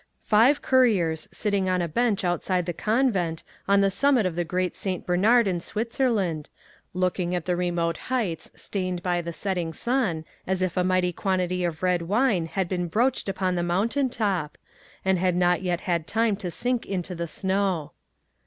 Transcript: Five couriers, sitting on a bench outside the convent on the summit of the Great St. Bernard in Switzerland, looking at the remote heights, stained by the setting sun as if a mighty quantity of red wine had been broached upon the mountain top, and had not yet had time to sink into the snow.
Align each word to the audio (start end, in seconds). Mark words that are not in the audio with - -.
Five 0.23 0.63
couriers, 0.63 1.27
sitting 1.31 1.69
on 1.69 1.79
a 1.79 1.87
bench 1.87 2.23
outside 2.23 2.65
the 2.65 2.73
convent 2.73 3.43
on 3.67 3.81
the 3.81 3.91
summit 3.91 4.25
of 4.25 4.35
the 4.35 4.43
Great 4.43 4.75
St. 4.75 5.05
Bernard 5.05 5.47
in 5.47 5.59
Switzerland, 5.59 6.49
looking 6.95 7.35
at 7.35 7.45
the 7.45 7.55
remote 7.55 7.97
heights, 8.09 8.51
stained 8.55 9.03
by 9.03 9.21
the 9.21 9.31
setting 9.31 9.71
sun 9.71 10.25
as 10.47 10.63
if 10.63 10.75
a 10.75 10.83
mighty 10.83 11.13
quantity 11.13 11.63
of 11.63 11.83
red 11.83 12.01
wine 12.01 12.47
had 12.47 12.67
been 12.67 12.87
broached 12.87 13.29
upon 13.29 13.53
the 13.53 13.61
mountain 13.61 14.09
top, 14.09 14.57
and 15.05 15.19
had 15.19 15.35
not 15.35 15.61
yet 15.61 15.81
had 15.81 16.07
time 16.07 16.35
to 16.37 16.49
sink 16.49 16.87
into 16.87 17.13
the 17.13 17.27
snow. 17.27 17.91